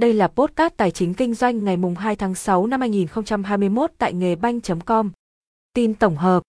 Đây 0.00 0.12
là 0.12 0.28
podcast 0.28 0.76
tài 0.76 0.90
chính 0.90 1.14
kinh 1.14 1.34
doanh 1.34 1.64
ngày 1.64 1.76
mùng 1.76 1.94
2 1.94 2.16
tháng 2.16 2.34
6 2.34 2.66
năm 2.66 2.80
2021 2.80 3.90
tại 3.98 4.12
nghề 4.12 4.36
banh.com. 4.36 5.10
Tin 5.74 5.94
tổng 5.94 6.16
hợp. 6.16 6.42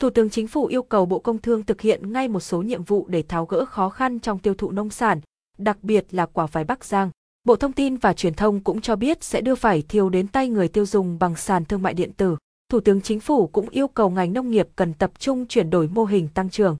Thủ 0.00 0.10
tướng 0.10 0.30
Chính 0.30 0.48
phủ 0.48 0.66
yêu 0.66 0.82
cầu 0.82 1.06
Bộ 1.06 1.18
Công 1.18 1.38
Thương 1.38 1.62
thực 1.62 1.80
hiện 1.80 2.12
ngay 2.12 2.28
một 2.28 2.40
số 2.40 2.62
nhiệm 2.62 2.84
vụ 2.84 3.06
để 3.08 3.22
tháo 3.22 3.46
gỡ 3.46 3.64
khó 3.64 3.88
khăn 3.88 4.18
trong 4.18 4.38
tiêu 4.38 4.54
thụ 4.54 4.70
nông 4.70 4.90
sản, 4.90 5.20
đặc 5.58 5.78
biệt 5.82 6.06
là 6.10 6.26
quả 6.26 6.46
vải 6.46 6.64
Bắc 6.64 6.84
Giang. 6.84 7.10
Bộ 7.44 7.56
Thông 7.56 7.72
tin 7.72 7.96
và 7.96 8.12
Truyền 8.12 8.34
thông 8.34 8.60
cũng 8.60 8.80
cho 8.80 8.96
biết 8.96 9.24
sẽ 9.24 9.40
đưa 9.40 9.54
vải 9.54 9.82
thiêu 9.82 10.08
đến 10.08 10.28
tay 10.28 10.48
người 10.48 10.68
tiêu 10.68 10.86
dùng 10.86 11.18
bằng 11.18 11.36
sàn 11.36 11.64
thương 11.64 11.82
mại 11.82 11.94
điện 11.94 12.12
tử. 12.12 12.36
Thủ 12.68 12.80
tướng 12.80 13.00
Chính 13.00 13.20
phủ 13.20 13.46
cũng 13.46 13.68
yêu 13.68 13.88
cầu 13.88 14.10
ngành 14.10 14.32
nông 14.32 14.50
nghiệp 14.50 14.68
cần 14.76 14.94
tập 14.94 15.10
trung 15.18 15.46
chuyển 15.46 15.70
đổi 15.70 15.88
mô 15.88 16.04
hình 16.04 16.28
tăng 16.34 16.50
trưởng. 16.50 16.76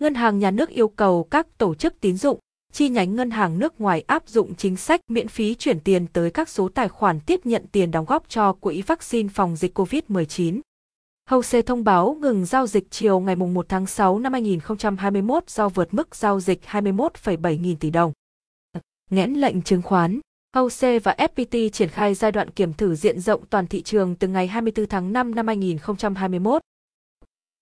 Ngân 0.00 0.14
hàng 0.14 0.38
nhà 0.38 0.50
nước 0.50 0.68
yêu 0.68 0.88
cầu 0.88 1.24
các 1.30 1.58
tổ 1.58 1.74
chức 1.74 2.00
tín 2.00 2.16
dụng, 2.16 2.38
chi 2.74 2.88
nhánh 2.88 3.14
ngân 3.14 3.30
hàng 3.30 3.58
nước 3.58 3.80
ngoài 3.80 4.04
áp 4.06 4.28
dụng 4.28 4.54
chính 4.54 4.76
sách 4.76 5.00
miễn 5.10 5.28
phí 5.28 5.54
chuyển 5.54 5.80
tiền 5.80 6.06
tới 6.06 6.30
các 6.30 6.48
số 6.48 6.68
tài 6.68 6.88
khoản 6.88 7.20
tiếp 7.20 7.40
nhận 7.44 7.66
tiền 7.72 7.90
đóng 7.90 8.04
góp 8.04 8.28
cho 8.28 8.52
quỹ 8.52 8.82
vaccine 8.82 9.28
phòng 9.28 9.56
dịch 9.56 9.78
COVID-19. 9.78 10.60
Hose 11.30 11.62
thông 11.62 11.84
báo 11.84 12.16
ngừng 12.20 12.44
giao 12.44 12.66
dịch 12.66 12.90
chiều 12.90 13.20
ngày 13.20 13.36
1 13.36 13.66
tháng 13.68 13.86
6 13.86 14.18
năm 14.18 14.32
2021 14.32 15.50
do 15.50 15.68
vượt 15.68 15.94
mức 15.94 16.14
giao 16.14 16.40
dịch 16.40 16.60
21,7 16.70 17.60
nghìn 17.60 17.76
tỷ 17.76 17.90
đồng. 17.90 18.12
Nghẽn 19.10 19.34
lệnh 19.34 19.62
chứng 19.62 19.82
khoán 19.82 20.20
Hose 20.56 20.98
và 20.98 21.14
FPT 21.18 21.68
triển 21.68 21.88
khai 21.88 22.14
giai 22.14 22.32
đoạn 22.32 22.50
kiểm 22.50 22.72
thử 22.72 22.94
diện 22.94 23.20
rộng 23.20 23.46
toàn 23.50 23.66
thị 23.66 23.82
trường 23.82 24.14
từ 24.14 24.28
ngày 24.28 24.46
24 24.46 24.86
tháng 24.86 25.12
5 25.12 25.34
năm 25.34 25.46
2021. 25.46 26.62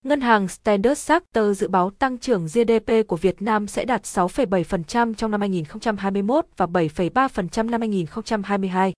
Ngân 0.06 0.20
hàng 0.20 0.48
Standard 0.48 1.09
Chartered 1.09 1.59
dự 1.59 1.69
báo 1.69 1.91
tăng 1.91 2.19
trưởng 2.19 2.47
GDP 2.47 3.09
của 3.09 3.16
Việt 3.16 3.43
Nam 3.43 3.66
sẽ 3.66 3.84
đạt 3.84 4.02
6,7% 4.02 5.15
trong 5.15 5.30
năm 5.30 5.41
2021 5.41 6.47
và 6.56 6.66
7,3% 6.66 7.70
năm 7.70 7.80
2022. 7.80 8.93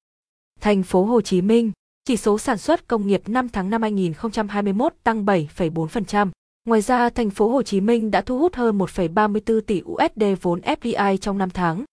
Thành 0.60 0.82
phố 0.82 1.04
Hồ 1.04 1.20
Chí 1.20 1.40
Minh, 1.40 1.72
chỉ 2.04 2.16
số 2.16 2.38
sản 2.38 2.58
xuất 2.58 2.88
công 2.88 3.06
nghiệp 3.06 3.28
5 3.28 3.48
tháng 3.48 3.70
năm 3.70 3.82
2021 3.82 4.94
tăng 5.04 5.24
7,4%. 5.24 6.30
Ngoài 6.64 6.80
ra, 6.80 7.10
thành 7.10 7.30
phố 7.30 7.48
Hồ 7.48 7.62
Chí 7.62 7.80
Minh 7.80 8.10
đã 8.10 8.20
thu 8.20 8.38
hút 8.38 8.54
hơn 8.54 8.78
1,34 8.78 9.60
tỷ 9.60 9.82
USD 9.84 10.24
vốn 10.42 10.60
FDI 10.60 11.16
trong 11.16 11.38
5 11.38 11.50
tháng. 11.50 11.84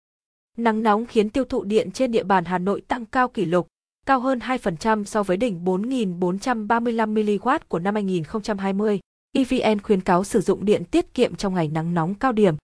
Nắng 0.57 0.83
nóng 0.83 1.05
khiến 1.05 1.29
tiêu 1.29 1.45
thụ 1.45 1.63
điện 1.63 1.91
trên 1.91 2.11
địa 2.11 2.23
bàn 2.23 2.45
Hà 2.45 2.57
Nội 2.57 2.81
tăng 2.87 3.05
cao 3.05 3.27
kỷ 3.27 3.45
lục, 3.45 3.67
cao 4.05 4.19
hơn 4.19 4.39
2% 4.39 5.03
so 5.03 5.23
với 5.23 5.37
đỉnh 5.37 5.65
4.435 5.65 7.13
mW 7.13 7.59
của 7.67 7.79
năm 7.79 7.93
2020. 7.95 8.99
EVN 9.33 9.81
khuyến 9.81 10.01
cáo 10.01 10.23
sử 10.23 10.41
dụng 10.41 10.65
điện 10.65 10.83
tiết 10.85 11.13
kiệm 11.13 11.35
trong 11.35 11.53
ngày 11.53 11.67
nắng 11.67 11.93
nóng 11.93 12.15
cao 12.15 12.31
điểm. 12.31 12.55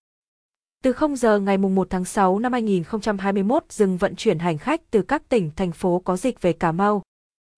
Từ 0.83 0.93
0 0.93 1.15
giờ 1.15 1.39
ngày 1.39 1.57
1 1.57 1.87
tháng 1.89 2.05
6 2.05 2.39
năm 2.39 2.51
2021 2.51 3.63
dừng 3.69 3.97
vận 3.97 4.15
chuyển 4.15 4.39
hành 4.39 4.57
khách 4.57 4.91
từ 4.91 5.01
các 5.01 5.29
tỉnh, 5.29 5.51
thành 5.55 5.71
phố 5.71 6.01
có 6.05 6.17
dịch 6.17 6.41
về 6.41 6.53
Cà 6.53 6.71
Mau. 6.71 7.01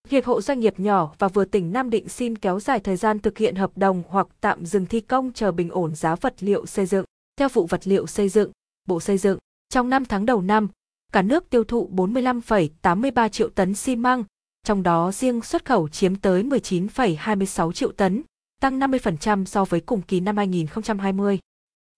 Hiệp 0.08 0.26
hội 0.26 0.42
Doanh 0.42 0.60
nghiệp 0.60 0.80
nhỏ 0.80 1.14
và 1.20 1.28
vừa 1.28 1.46
tỉnh 1.46 1.72
Nam 1.72 1.90
Định 1.90 2.10
xin 2.10 2.36
kéo 2.36 2.60
dài 2.60 2.80
thời 2.80 2.96
gian 2.96 3.20
thực 3.20 3.38
hiện 3.38 3.56
hợp 3.56 3.78
đồng 3.78 4.04
hoặc 4.08 4.28
tạm 4.42 4.66
dừng 4.66 4.86
thi 4.86 5.00
công 5.00 5.34
chờ 5.34 5.52
bình 5.52 5.70
ổn 5.70 5.96
giá 5.96 6.16
vật 6.16 6.34
liệu 6.40 6.66
xây 6.66 6.86
dựng. 6.86 7.06
Theo 7.38 7.50
vụ 7.50 7.66
vật 7.66 7.88
liệu 7.88 8.08
xây 8.08 8.30
dựng, 8.30 8.52
Bộ 8.88 9.00
Xây 9.00 9.18
dựng, 9.18 9.38
trong 9.70 9.90
5 9.90 10.06
tháng 10.06 10.26
đầu 10.26 10.42
năm, 10.42 10.68
cả 11.14 11.22
nước 11.22 11.50
tiêu 11.50 11.64
thụ 11.64 11.90
45,83 11.94 13.30
triệu 13.30 13.50
tấn 13.50 13.76
xi 13.76 13.96
măng, 13.96 14.24
trong 14.64 14.84
đó 14.84 15.12
riêng 15.12 15.42
xuất 15.42 15.66
khẩu 15.66 15.90
chiếm 15.90 16.16
tới 16.16 16.44
19,26 16.44 17.72
triệu 17.72 17.92
tấn, 17.92 18.24
tăng 18.62 18.80
50% 18.80 19.46
so 19.46 19.66
với 19.66 19.82
cùng 19.82 20.02
kỳ 20.02 20.20
năm 20.20 20.38
2020. 20.38 21.40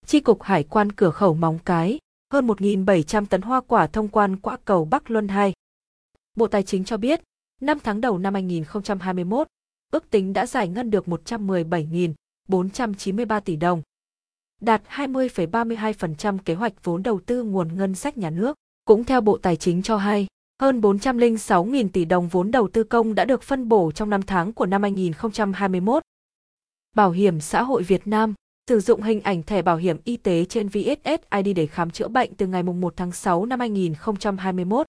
Chi 0.05 0.19
cục 0.19 0.41
Hải 0.41 0.63
quan 0.63 0.91
cửa 0.91 1.09
khẩu 1.09 1.33
Móng 1.33 1.59
Cái, 1.65 1.99
hơn 2.33 2.47
1.700 2.47 3.25
tấn 3.25 3.41
hoa 3.41 3.61
quả 3.61 3.87
thông 3.87 4.07
quan 4.07 4.37
qua 4.37 4.57
cầu 4.65 4.85
Bắc 4.85 5.11
Luân 5.11 5.27
2. 5.27 5.53
Bộ 6.35 6.47
Tài 6.47 6.63
chính 6.63 6.83
cho 6.83 6.97
biết, 6.97 7.21
5 7.61 7.77
tháng 7.83 8.01
đầu 8.01 8.17
năm 8.17 8.33
2021, 8.33 9.47
ước 9.91 10.09
tính 10.09 10.33
đã 10.33 10.45
giải 10.45 10.67
ngân 10.67 10.91
được 10.91 11.05
117.493 11.05 13.41
tỷ 13.41 13.55
đồng, 13.55 13.81
đạt 14.61 14.81
20,32% 14.89 16.37
kế 16.45 16.53
hoạch 16.53 16.83
vốn 16.83 17.03
đầu 17.03 17.19
tư 17.25 17.43
nguồn 17.43 17.77
ngân 17.77 17.95
sách 17.95 18.17
nhà 18.17 18.29
nước. 18.29 18.57
Cũng 18.85 19.03
theo 19.03 19.21
Bộ 19.21 19.37
Tài 19.37 19.55
chính 19.55 19.81
cho 19.81 19.97
hay, 19.97 20.27
hơn 20.61 20.81
406.000 20.81 21.89
tỷ 21.93 22.05
đồng 22.05 22.27
vốn 22.27 22.51
đầu 22.51 22.67
tư 22.67 22.83
công 22.83 23.15
đã 23.15 23.25
được 23.25 23.43
phân 23.43 23.69
bổ 23.69 23.91
trong 23.91 24.09
5 24.09 24.21
tháng 24.21 24.53
của 24.53 24.65
năm 24.65 24.81
2021. 24.81 26.03
Bảo 26.95 27.11
hiểm 27.11 27.39
xã 27.39 27.63
hội 27.63 27.83
Việt 27.83 28.07
Nam 28.07 28.33
sử 28.69 28.79
dụng 28.79 29.01
hình 29.01 29.21
ảnh 29.21 29.43
thẻ 29.43 29.61
bảo 29.61 29.77
hiểm 29.77 29.97
y 30.03 30.17
tế 30.17 30.45
trên 30.45 30.67
VSSID 30.67 31.55
để 31.55 31.67
khám 31.67 31.91
chữa 31.91 32.07
bệnh 32.07 32.35
từ 32.35 32.47
ngày 32.47 32.63
1 32.63 32.93
tháng 32.97 33.11
6 33.11 33.45
năm 33.45 33.59
2021. 33.59 34.85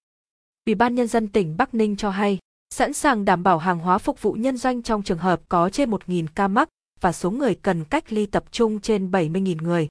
Ủy 0.65 0.75
ban 0.75 0.95
Nhân 0.95 1.07
dân 1.07 1.27
tỉnh 1.27 1.57
Bắc 1.57 1.73
Ninh 1.73 1.95
cho 1.95 2.09
hay, 2.09 2.39
sẵn 2.73 2.93
sàng 2.93 3.25
đảm 3.25 3.43
bảo 3.43 3.57
hàng 3.57 3.79
hóa 3.79 3.97
phục 3.97 4.21
vụ 4.21 4.33
nhân 4.33 4.57
doanh 4.57 4.81
trong 4.81 5.03
trường 5.03 5.17
hợp 5.17 5.41
có 5.49 5.69
trên 5.69 5.91
1.000 5.91 6.25
ca 6.35 6.47
mắc 6.47 6.69
và 7.01 7.11
số 7.11 7.31
người 7.31 7.55
cần 7.55 7.83
cách 7.85 8.13
ly 8.13 8.25
tập 8.25 8.43
trung 8.51 8.79
trên 8.79 9.11
70.000 9.11 9.63
người. 9.63 9.87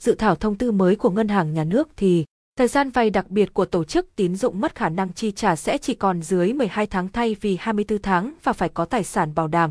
Dự 0.00 0.14
thảo 0.14 0.34
thông 0.34 0.58
tư 0.58 0.72
mới 0.72 0.96
của 0.96 1.10
Ngân 1.10 1.28
hàng 1.28 1.54
Nhà 1.54 1.64
nước 1.64 1.88
thì 1.96 2.24
Thời 2.56 2.68
gian 2.68 2.90
vay 2.90 3.10
đặc 3.10 3.30
biệt 3.30 3.54
của 3.54 3.64
tổ 3.64 3.84
chức 3.84 4.16
tín 4.16 4.36
dụng 4.36 4.60
mất 4.60 4.74
khả 4.74 4.88
năng 4.88 5.12
chi 5.12 5.32
trả 5.32 5.56
sẽ 5.56 5.78
chỉ 5.78 5.94
còn 5.94 6.22
dưới 6.22 6.52
12 6.52 6.86
tháng 6.86 7.08
thay 7.08 7.36
vì 7.40 7.56
24 7.60 8.02
tháng 8.02 8.34
và 8.42 8.52
phải 8.52 8.68
có 8.68 8.84
tài 8.84 9.04
sản 9.04 9.34
bảo 9.34 9.48
đảm. 9.48 9.70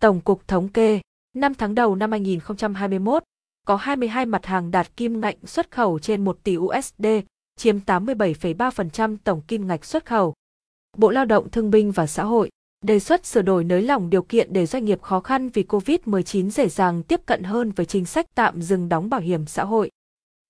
Tổng 0.00 0.20
cục 0.20 0.48
thống 0.48 0.68
kê, 0.68 1.00
5 1.36 1.54
tháng 1.54 1.74
đầu 1.74 1.94
năm 1.94 2.10
2021, 2.10 3.22
có 3.66 3.76
22 3.76 4.26
mặt 4.26 4.46
hàng 4.46 4.70
đạt 4.70 4.96
kim 4.96 5.20
ngạch 5.20 5.36
xuất 5.44 5.70
khẩu 5.70 5.98
trên 5.98 6.24
1 6.24 6.38
tỷ 6.44 6.56
USD, 6.56 7.06
chiếm 7.56 7.78
87,3% 7.86 9.16
tổng 9.24 9.42
kim 9.48 9.66
ngạch 9.66 9.84
xuất 9.84 10.06
khẩu. 10.06 10.34
Bộ 10.96 11.10
Lao 11.10 11.24
động 11.24 11.50
Thương 11.50 11.70
binh 11.70 11.92
và 11.92 12.06
Xã 12.06 12.24
hội 12.24 12.50
đề 12.84 12.98
xuất 12.98 13.26
sửa 13.26 13.42
đổi 13.42 13.64
nới 13.64 13.82
lỏng 13.82 14.10
điều 14.10 14.22
kiện 14.22 14.52
để 14.52 14.66
doanh 14.66 14.84
nghiệp 14.84 15.02
khó 15.02 15.20
khăn 15.20 15.48
vì 15.48 15.62
COVID-19 15.62 16.50
dễ 16.50 16.68
dàng 16.68 17.02
tiếp 17.02 17.20
cận 17.26 17.42
hơn 17.42 17.70
với 17.70 17.86
chính 17.86 18.04
sách 18.04 18.26
tạm 18.34 18.62
dừng 18.62 18.88
đóng 18.88 19.10
bảo 19.10 19.20
hiểm 19.20 19.46
xã 19.46 19.64
hội. 19.64 19.90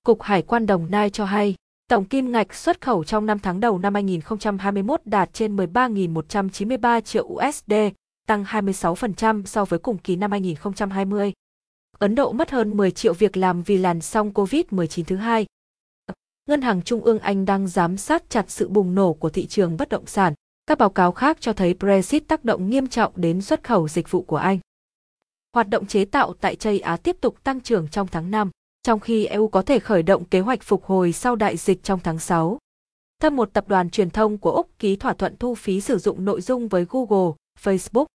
Cục 0.07 0.23
Hải 0.23 0.43
quan 0.43 0.67
Đồng 0.67 0.91
Nai 0.91 1.11
cho 1.11 1.25
hay, 1.25 1.55
tổng 1.89 2.05
kim 2.05 2.33
ngạch 2.33 2.55
xuất 2.55 2.81
khẩu 2.81 3.05
trong 3.05 3.27
5 3.27 3.39
tháng 3.39 3.61
đầu 3.61 3.79
năm 3.79 3.95
2021 3.95 5.01
đạt 5.05 5.33
trên 5.33 5.57
13.193 5.57 7.01
triệu 7.01 7.25
USD, 7.25 7.73
tăng 8.27 8.45
26% 8.45 9.45
so 9.45 9.65
với 9.65 9.79
cùng 9.79 9.99
kỳ 9.99 10.17
năm 10.17 10.31
2020. 10.31 11.33
Ấn 11.99 12.15
Độ 12.15 12.33
mất 12.33 12.51
hơn 12.51 12.77
10 12.77 12.91
triệu 12.91 13.15
việc 13.15 13.37
làm 13.37 13.63
vì 13.63 13.79
làn 13.79 14.01
sóng 14.01 14.33
COVID-19 14.33 15.05
thứ 15.07 15.17
hai. 15.17 15.47
Ngân 16.47 16.63
hàng 16.63 16.83
Trung 16.83 17.05
ương 17.05 17.19
Anh 17.19 17.45
đang 17.45 17.69
giám 17.69 17.97
sát 17.97 18.31
chặt 18.31 18.51
sự 18.51 18.69
bùng 18.69 18.95
nổ 18.95 19.13
của 19.13 19.31
thị 19.31 19.47
trường 19.47 19.77
bất 19.77 19.89
động 19.89 20.07
sản. 20.07 20.35
Các 20.67 20.79
báo 20.79 20.91
cáo 20.91 21.13
khác 21.13 21.37
cho 21.41 21.53
thấy 21.53 21.75
Brexit 21.75 22.29
tác 22.29 22.45
động 22.45 22.71
nghiêm 22.71 22.87
trọng 22.87 23.13
đến 23.17 23.41
xuất 23.41 23.65
khẩu 23.65 23.89
dịch 23.89 24.11
vụ 24.11 24.23
của 24.23 24.37
Anh. 24.37 24.59
Hoạt 25.55 25.69
động 25.69 25.87
chế 25.87 26.05
tạo 26.05 26.35
tại 26.41 26.57
Châu 26.57 26.75
Á 26.83 26.97
tiếp 26.97 27.17
tục 27.21 27.45
tăng 27.45 27.61
trưởng 27.61 27.89
trong 27.89 28.07
tháng 28.07 28.31
5 28.31 28.51
trong 28.83 29.01
khi 29.01 29.27
EU 29.27 29.49
có 29.49 29.63
thể 29.63 29.79
khởi 29.79 30.03
động 30.03 30.25
kế 30.25 30.41
hoạch 30.41 30.63
phục 30.63 30.85
hồi 30.85 31.13
sau 31.13 31.37
đại 31.37 31.57
dịch 31.57 31.83
trong 31.83 32.01
tháng 32.01 32.19
6. 32.19 32.59
Theo 33.23 33.31
một 33.31 33.53
tập 33.53 33.69
đoàn 33.69 33.91
truyền 33.91 34.11
thông 34.11 34.39
của 34.39 34.51
Úc 34.51 34.79
ký 34.79 34.97
thỏa 34.97 35.13
thuận 35.13 35.37
thu 35.37 35.55
phí 35.55 35.81
sử 35.81 35.99
dụng 35.99 36.25
nội 36.25 36.41
dung 36.41 36.69
với 36.69 36.87
Google, 36.89 37.33
Facebook. 37.63 38.07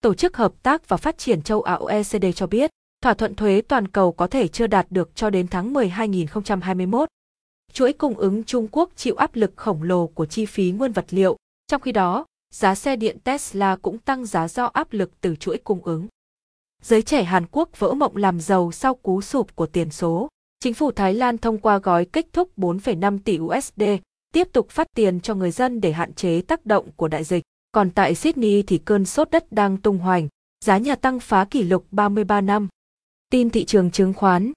Tổ 0.00 0.14
chức 0.14 0.36
Hợp 0.36 0.52
tác 0.62 0.88
và 0.88 0.96
Phát 0.96 1.18
triển 1.18 1.42
châu 1.42 1.62
Á 1.62 1.74
OECD 1.74 2.24
cho 2.34 2.46
biết, 2.46 2.70
thỏa 3.02 3.14
thuận 3.14 3.34
thuế 3.34 3.62
toàn 3.68 3.88
cầu 3.88 4.12
có 4.12 4.26
thể 4.26 4.48
chưa 4.48 4.66
đạt 4.66 4.86
được 4.90 5.10
cho 5.14 5.30
đến 5.30 5.48
tháng 5.48 5.72
10 5.72 5.88
2021. 5.88 7.08
Chuỗi 7.72 7.92
cung 7.92 8.14
ứng 8.14 8.44
Trung 8.44 8.68
Quốc 8.72 8.90
chịu 8.96 9.14
áp 9.14 9.36
lực 9.36 9.52
khổng 9.56 9.82
lồ 9.82 10.06
của 10.06 10.26
chi 10.26 10.46
phí 10.46 10.70
nguyên 10.70 10.92
vật 10.92 11.06
liệu, 11.10 11.36
trong 11.66 11.80
khi 11.80 11.92
đó, 11.92 12.26
giá 12.54 12.74
xe 12.74 12.96
điện 12.96 13.18
Tesla 13.24 13.76
cũng 13.76 13.98
tăng 13.98 14.26
giá 14.26 14.48
do 14.48 14.64
áp 14.64 14.92
lực 14.92 15.20
từ 15.20 15.36
chuỗi 15.36 15.58
cung 15.58 15.84
ứng. 15.84 16.06
Giới 16.82 17.02
trẻ 17.02 17.24
Hàn 17.24 17.44
Quốc 17.50 17.78
vỡ 17.78 17.94
mộng 17.94 18.16
làm 18.16 18.40
giàu 18.40 18.72
sau 18.72 18.94
cú 18.94 19.20
sụp 19.20 19.56
của 19.56 19.66
tiền 19.66 19.90
số. 19.90 20.28
Chính 20.60 20.74
phủ 20.74 20.90
Thái 20.90 21.14
Lan 21.14 21.38
thông 21.38 21.58
qua 21.58 21.78
gói 21.78 22.04
kích 22.04 22.32
thúc 22.32 22.50
4,5 22.56 23.18
tỷ 23.24 23.38
USD, 23.38 23.82
tiếp 24.32 24.48
tục 24.52 24.70
phát 24.70 24.86
tiền 24.94 25.20
cho 25.20 25.34
người 25.34 25.50
dân 25.50 25.80
để 25.80 25.92
hạn 25.92 26.12
chế 26.12 26.40
tác 26.40 26.66
động 26.66 26.90
của 26.96 27.08
đại 27.08 27.24
dịch. 27.24 27.42
Còn 27.72 27.90
tại 27.90 28.14
Sydney 28.14 28.62
thì 28.62 28.78
cơn 28.78 29.04
sốt 29.04 29.30
đất 29.30 29.52
đang 29.52 29.76
tung 29.76 29.98
hoành, 29.98 30.28
giá 30.64 30.78
nhà 30.78 30.94
tăng 30.94 31.20
phá 31.20 31.44
kỷ 31.44 31.62
lục 31.62 31.86
33 31.90 32.40
năm. 32.40 32.68
Tin 33.30 33.50
thị 33.50 33.64
trường 33.64 33.90
chứng 33.90 34.14
khoán. 34.14 34.52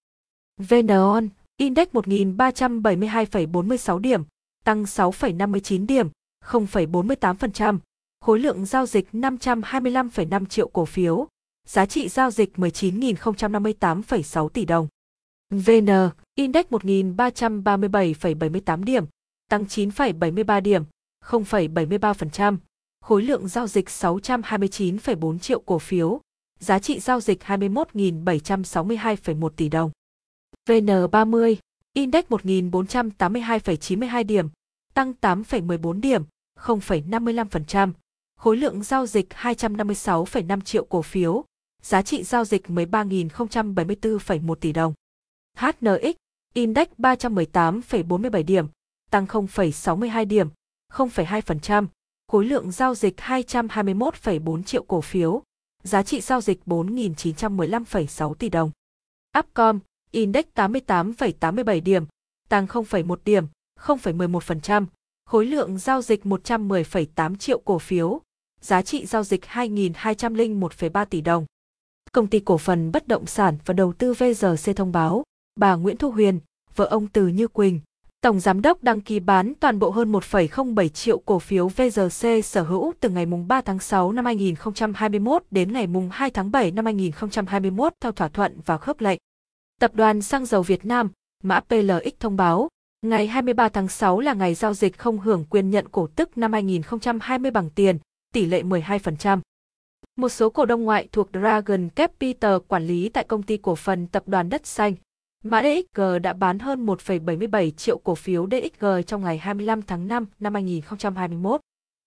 VN 0.57 1.29
Index 1.57 1.88
1.372,46 1.88 4.00
điểm, 4.00 4.24
tăng 4.63 4.83
6,59 4.83 5.85
điểm, 5.85 6.07
0,48%. 6.45 7.77
Khối 8.21 8.39
lượng 8.39 8.65
giao 8.65 8.85
dịch 8.85 9.07
525,5 9.13 10.45
triệu 10.45 10.67
cổ 10.67 10.85
phiếu, 10.85 11.27
giá 11.67 11.85
trị 11.85 12.09
giao 12.09 12.31
dịch 12.31 12.51
19.058,6 12.55 14.49
tỷ 14.49 14.65
đồng. 14.65 14.87
VN 15.49 15.87
Index 16.35 16.65
1.337,78 16.65 18.83
điểm, 18.83 19.05
tăng 19.49 19.63
9,73 19.63 20.61
điểm, 20.61 20.83
0,73%. 21.25 22.57
Khối 23.05 23.23
lượng 23.23 23.47
giao 23.47 23.67
dịch 23.67 23.87
629,4 23.87 25.39
triệu 25.39 25.59
cổ 25.59 25.79
phiếu, 25.79 26.21
giá 26.59 26.79
trị 26.79 26.99
giao 26.99 27.19
dịch 27.19 27.43
21.762,1 27.43 29.49
tỷ 29.49 29.69
đồng. 29.69 29.91
VN30 30.69 31.55
Index 31.93 32.25
1.482,92 32.25 34.25
điểm, 34.25 34.49
tăng 34.93 35.13
8,14 35.21 36.01
điểm, 36.01 36.23
0,55%. 36.59 37.91
Khối 38.39 38.57
lượng 38.57 38.83
giao 38.83 39.05
dịch 39.05 39.27
256,5 39.29 40.61
triệu 40.61 40.85
cổ 40.85 41.01
phiếu, 41.01 41.43
giá 41.81 42.01
trị 42.01 42.23
giao 42.23 42.45
dịch 42.45 42.65
13.074,1 42.67 44.55
tỷ 44.55 44.71
đồng. 44.71 44.93
HNX, 45.57 46.15
Index 46.53 46.87
318,47 46.97 48.43
điểm, 48.45 48.67
tăng 49.11 49.25
0,62 49.25 50.25
điểm, 50.27 50.47
0,2%. 50.93 51.87
Khối 52.27 52.45
lượng 52.45 52.71
giao 52.71 52.95
dịch 52.95 53.15
221,4 53.17 54.63
triệu 54.63 54.83
cổ 54.83 55.01
phiếu, 55.01 55.43
giá 55.83 56.03
trị 56.03 56.21
giao 56.21 56.41
dịch 56.41 56.59
4.915,6 56.65 58.33
tỷ 58.33 58.49
đồng. 58.49 58.71
Upcom, 59.39 59.79
Index 60.11 60.45
88,87 60.55 61.81
điểm, 61.81 62.05
tăng 62.49 62.65
0,1 62.65 63.15
điểm, 63.25 63.45
0,11%. 63.79 64.85
Khối 65.25 65.45
lượng 65.45 65.77
giao 65.77 66.01
dịch 66.01 66.23
110,8 66.23 67.35
triệu 67.35 67.59
cổ 67.59 67.79
phiếu, 67.79 68.21
giá 68.61 68.81
trị 68.81 69.05
giao 69.05 69.23
dịch 69.23 69.41
2.201,3 69.45 71.05
tỷ 71.05 71.21
đồng. 71.21 71.45
Công 72.12 72.27
ty 72.27 72.39
cổ 72.39 72.57
phần 72.57 72.92
bất 72.92 73.07
động 73.07 73.25
sản 73.25 73.57
và 73.65 73.74
đầu 73.74 73.94
tư 73.94 74.13
VGC 74.13 74.75
thông 74.75 74.92
báo, 74.92 75.24
bà 75.56 75.75
Nguyễn 75.75 75.98
Thu 75.98 76.12
Huyền, 76.12 76.39
vợ 76.75 76.86
ông 76.86 77.07
Từ 77.07 77.27
Như 77.27 77.48
Quỳnh, 77.48 77.80
Tổng 78.21 78.39
Giám 78.39 78.62
đốc 78.62 78.83
đăng 78.83 79.01
ký 79.01 79.19
bán 79.19 79.53
toàn 79.59 79.80
bộ 79.80 79.89
hơn 79.89 80.12
1,07 80.12 80.88
triệu 80.88 81.19
cổ 81.19 81.39
phiếu 81.39 81.68
VGC 81.68 82.27
sở 82.44 82.63
hữu 82.63 82.94
từ 83.00 83.09
ngày 83.09 83.25
3 83.25 83.62
tháng 83.62 83.80
6 83.80 84.12
năm 84.12 84.25
2021 84.25 85.44
đến 85.51 85.74
ngày 85.74 85.88
2 86.12 86.30
tháng 86.31 86.51
7 86.51 86.71
năm 86.71 86.86
2021 86.86 87.94
theo 88.01 88.12
thỏa 88.12 88.27
thuận 88.27 88.59
và 88.65 88.77
khớp 88.77 89.01
lệnh. 89.01 89.19
Tập 89.80 89.95
đoàn 89.95 90.21
Xăng 90.21 90.45
dầu 90.45 90.63
Việt 90.63 90.86
Nam, 90.86 91.09
mã 91.44 91.59
PLX 91.59 92.13
thông 92.19 92.38
báo, 92.38 92.68
ngày 93.01 93.27
23 93.27 93.69
tháng 93.69 93.88
6 93.88 94.19
là 94.19 94.33
ngày 94.33 94.53
giao 94.53 94.74
dịch 94.74 94.98
không 94.98 95.19
hưởng 95.19 95.45
quyền 95.50 95.69
nhận 95.69 95.89
cổ 95.89 96.07
tức 96.15 96.38
năm 96.38 96.53
2020 96.53 97.51
bằng 97.51 97.69
tiền, 97.69 97.98
tỷ 98.33 98.45
lệ 98.45 98.62
12%. 98.62 99.39
Một 100.21 100.29
số 100.29 100.50
cổ 100.50 100.65
đông 100.65 100.83
ngoại 100.83 101.07
thuộc 101.12 101.29
Dragon 101.33 101.89
Capital 101.89 102.56
quản 102.68 102.88
lý 102.88 103.09
tại 103.09 103.23
công 103.23 103.44
ty 103.44 103.57
cổ 103.57 103.75
phần 103.75 104.07
tập 104.07 104.23
đoàn 104.27 104.50
Đất 104.50 104.65
Xanh, 104.65 104.95
Mã 105.44 105.62
DXG 105.62 106.01
đã 106.21 106.33
bán 106.33 106.59
hơn 106.59 106.85
1,77 106.85 107.71
triệu 107.71 107.97
cổ 107.97 108.15
phiếu 108.15 108.47
DXG 108.51 108.85
trong 109.07 109.21
ngày 109.21 109.38
25 109.38 109.81
tháng 109.81 110.07
5 110.07 110.25
năm 110.39 110.53
2021. 110.53 111.62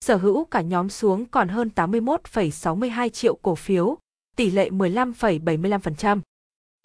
Sở 0.04 0.16
hữu 0.16 0.44
cả 0.44 0.60
nhóm 0.60 0.88
xuống 0.88 1.26
còn 1.26 1.48
hơn 1.48 1.70
81,62 1.74 3.08
triệu 3.08 3.34
cổ 3.34 3.54
phiếu, 3.54 3.96
tỷ 4.36 4.50
lệ 4.50 4.70
15,75%. 4.70 6.20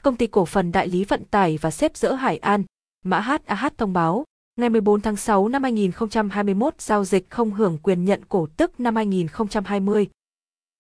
Công 0.02 0.16
ty 0.16 0.28
cổ 0.28 0.46
phần 0.46 0.72
đại 0.72 0.88
lý 0.88 1.04
vận 1.04 1.26
tải 1.26 1.58
và 1.62 1.72
xếp 1.72 1.98
dỡ 1.98 2.14
Hải 2.14 2.38
An, 2.38 2.64
mã 3.06 3.20
HAH 3.20 3.78
thông 3.78 3.94
báo, 3.94 4.24
ngày 4.56 4.70
14 4.70 5.02
tháng 5.02 5.16
6 5.16 5.48
năm 5.48 5.64
2021 5.64 6.82
giao 6.82 7.06
dịch 7.06 7.30
không 7.30 7.52
hưởng 7.52 7.78
quyền 7.84 8.06
nhận 8.06 8.26
cổ 8.30 8.48
tức 8.58 8.80
năm 8.80 8.96
2020. 8.96 10.08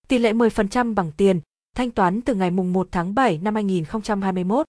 Tỷ 0.09 0.17
lệ 0.17 0.33
10% 0.33 0.93
bằng 0.95 1.11
tiền, 1.17 1.41
thanh 1.75 1.91
toán 1.91 2.21
từ 2.21 2.35
ngày 2.35 2.51
1 2.51 2.87
tháng 2.91 3.15
7 3.15 3.37
năm 3.37 3.55
2021. 3.55 4.65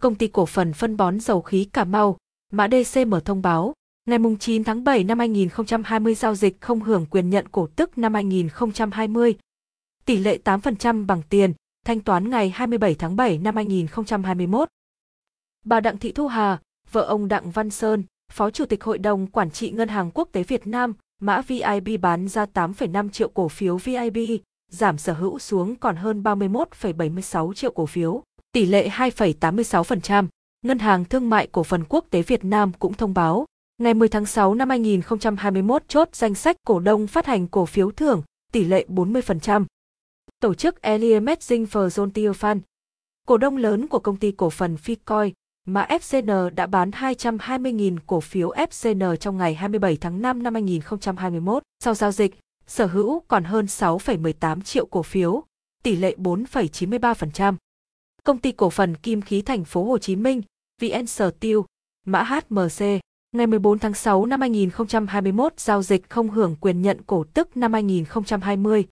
Công 0.00 0.14
ty 0.14 0.28
cổ 0.28 0.46
phần 0.46 0.72
phân 0.72 0.96
bón 0.96 1.20
dầu 1.20 1.42
khí 1.42 1.64
Cà 1.72 1.84
Mau, 1.84 2.16
mã 2.52 2.68
DCM 2.68 3.14
thông 3.24 3.42
báo, 3.42 3.74
ngày 4.08 4.18
9 4.40 4.64
tháng 4.64 4.84
7 4.84 5.04
năm 5.04 5.18
2020 5.18 6.14
giao 6.14 6.34
dịch 6.34 6.60
không 6.60 6.80
hưởng 6.80 7.06
quyền 7.10 7.30
nhận 7.30 7.48
cổ 7.48 7.68
tức 7.76 7.98
năm 7.98 8.14
2020. 8.14 9.34
Tỷ 10.04 10.16
lệ 10.16 10.38
8% 10.44 11.06
bằng 11.06 11.22
tiền, 11.28 11.52
thanh 11.86 12.00
toán 12.00 12.30
ngày 12.30 12.50
27 12.50 12.94
tháng 12.94 13.16
7 13.16 13.38
năm 13.38 13.56
2021. 13.56 14.68
Bà 15.64 15.80
Đặng 15.80 15.98
Thị 15.98 16.12
Thu 16.12 16.26
Hà, 16.26 16.58
vợ 16.92 17.02
ông 17.02 17.28
Đặng 17.28 17.50
Văn 17.50 17.70
Sơn, 17.70 18.04
Phó 18.32 18.50
Chủ 18.50 18.64
tịch 18.64 18.84
Hội 18.84 18.98
đồng 18.98 19.26
Quản 19.26 19.50
trị 19.50 19.70
Ngân 19.70 19.88
hàng 19.88 20.10
Quốc 20.14 20.28
tế 20.32 20.42
Việt 20.42 20.66
Nam, 20.66 20.94
mã 21.20 21.42
VIB 21.42 22.00
bán 22.00 22.28
ra 22.28 22.46
8,5 22.54 23.08
triệu 23.08 23.28
cổ 23.28 23.48
phiếu 23.48 23.76
VIB, 23.76 24.16
giảm 24.70 24.98
sở 24.98 25.12
hữu 25.12 25.38
xuống 25.38 25.76
còn 25.76 25.96
hơn 25.96 26.22
31,76 26.22 27.52
triệu 27.52 27.70
cổ 27.70 27.86
phiếu 27.86 28.22
tỷ 28.52 28.66
lệ 28.66 28.88
2,86%. 28.88 30.26
Ngân 30.62 30.78
hàng 30.78 31.04
Thương 31.04 31.30
mại 31.30 31.46
Cổ 31.46 31.62
phần 31.62 31.84
Quốc 31.88 32.04
tế 32.10 32.22
Việt 32.22 32.44
Nam 32.44 32.72
cũng 32.78 32.94
thông 32.94 33.14
báo, 33.14 33.46
ngày 33.78 33.94
10 33.94 34.08
tháng 34.08 34.26
6 34.26 34.54
năm 34.54 34.70
2021 34.70 35.82
chốt 35.88 36.08
danh 36.12 36.34
sách 36.34 36.56
cổ 36.66 36.80
đông 36.80 37.06
phát 37.06 37.26
hành 37.26 37.46
cổ 37.46 37.66
phiếu 37.66 37.90
thưởng, 37.90 38.22
tỷ 38.52 38.64
lệ 38.64 38.86
40%. 38.88 39.64
Tổ 40.40 40.54
chức 40.54 40.82
Element 40.82 41.38
Frontier 41.38 42.32
Fund, 42.32 42.60
cổ 43.26 43.36
đông 43.36 43.56
lớn 43.56 43.88
của 43.88 43.98
công 43.98 44.16
ty 44.16 44.32
cổ 44.32 44.50
phần 44.50 44.76
Ficoin, 44.84 45.30
mà 45.66 45.86
FCN 45.90 46.50
đã 46.50 46.66
bán 46.66 46.90
220.000 46.90 47.96
cổ 48.06 48.20
phiếu 48.20 48.50
FCN 48.50 49.16
trong 49.16 49.36
ngày 49.36 49.54
27 49.54 49.96
tháng 49.96 50.22
5 50.22 50.42
năm 50.42 50.54
2021. 50.54 51.62
Sau 51.84 51.94
giao 51.94 52.12
dịch, 52.12 52.38
sở 52.70 52.86
hữu 52.86 53.20
còn 53.28 53.44
hơn 53.44 53.66
6,18 53.66 54.60
triệu 54.60 54.86
cổ 54.86 55.02
phiếu, 55.02 55.42
tỷ 55.82 55.96
lệ 55.96 56.14
4,93% 56.18 57.54
công 58.24 58.38
ty 58.38 58.52
cổ 58.52 58.70
phần 58.70 58.96
kim 58.96 59.22
khí 59.22 59.42
thành 59.42 59.64
phố 59.64 59.84
Hồ 59.84 59.98
Chí 59.98 60.16
Minh, 60.16 60.42
VN 60.80 61.06
Steel, 61.06 61.56
mã 62.06 62.22
HMC, 62.22 62.84
ngày 63.32 63.46
14 63.46 63.78
tháng 63.78 63.94
6 63.94 64.26
năm 64.26 64.40
2021 64.40 65.60
giao 65.60 65.82
dịch 65.82 66.10
không 66.10 66.30
hưởng 66.30 66.56
quyền 66.60 66.82
nhận 66.82 67.02
cổ 67.06 67.24
tức 67.34 67.56
năm 67.56 67.72
2020. 67.72 68.84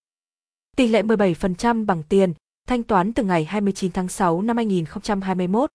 Tỷ 0.77 0.87
lệ 0.87 1.03
17% 1.03 1.87
bằng 1.87 2.03
tiền, 2.09 2.35
thanh 2.69 2.83
toán 2.83 3.13
từ 3.13 3.23
ngày 3.23 3.45
29 3.45 3.93
tháng 3.93 4.09
6 4.09 4.43
năm 4.43 4.57
2021. 4.57 5.71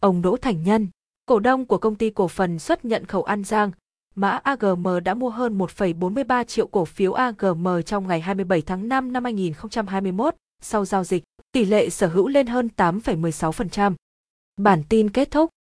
Ông 0.00 0.22
Đỗ 0.22 0.36
Thành 0.36 0.62
Nhân, 0.62 0.88
cổ 1.26 1.38
đông 1.38 1.66
của 1.66 1.78
công 1.78 1.94
ty 1.94 2.10
cổ 2.10 2.28
phần 2.28 2.58
xuất 2.58 2.84
nhận 2.84 3.04
khẩu 3.04 3.22
An 3.22 3.44
Giang, 3.44 3.70
mã 4.18 4.40
AGM 4.42 4.86
đã 5.04 5.14
mua 5.14 5.30
hơn 5.30 5.58
1,43 5.58 6.44
triệu 6.44 6.66
cổ 6.66 6.84
phiếu 6.84 7.12
AGM 7.12 7.68
trong 7.86 8.08
ngày 8.08 8.20
27 8.20 8.62
tháng 8.62 8.88
5 8.88 9.12
năm 9.12 9.24
2021 9.24 10.34
sau 10.62 10.84
giao 10.84 11.04
dịch 11.04 11.24
tỷ 11.52 11.64
lệ 11.64 11.90
sở 11.90 12.06
hữu 12.06 12.28
lên 12.28 12.46
hơn 12.46 12.68
8,16%. 12.76 13.94
Bản 14.56 14.82
tin 14.88 15.10
kết 15.10 15.30
thúc 15.30 15.50